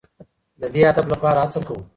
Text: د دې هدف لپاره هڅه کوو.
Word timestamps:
د 0.61 0.63
دې 0.73 0.81
هدف 0.89 1.05
لپاره 1.13 1.37
هڅه 1.43 1.59
کوو. 1.67 1.81